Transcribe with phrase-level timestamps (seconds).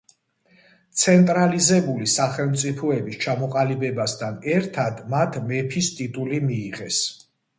[1.01, 7.03] ცენტრალიზებული სახელმწიფოების ჩამოყალიბებასთან ერთად მათ მეფის ტიტული მიიღეს.